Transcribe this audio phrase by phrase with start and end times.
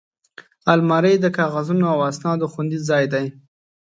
[0.73, 3.25] الماري د کاغذونو او اسنادو خوندي ځای دی